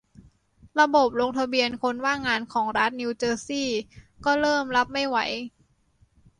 [0.79, 3.79] ระบบลงทะเบียนคนว่างงานของรัฐนิวเจอร์ซีย์
[4.25, 5.17] ก็เริ่มรับไม่ไหว